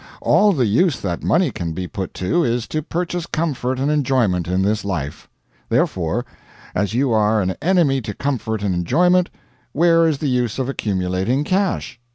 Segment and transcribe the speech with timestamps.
[0.19, 4.47] All the use that money can be put to is to purchase comfort and enjoyment
[4.47, 5.29] in this life;
[5.69, 6.25] therefore,
[6.73, 9.29] as you are an enemy to comfort and enjoyment,
[9.73, 11.99] where is the use of accumulating cash?